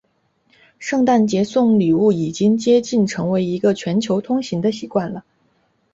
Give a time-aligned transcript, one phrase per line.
[0.79, 5.23] 圣诞节送礼物已经接近成为一个全球通行的习惯了。